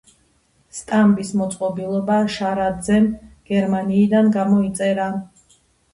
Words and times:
სტამბის 0.77 1.33
მოწყობილობა 1.41 2.17
შარაძემ 2.37 3.05
გერმანიიდან 3.53 4.33
გამოიწერა. 4.41 5.07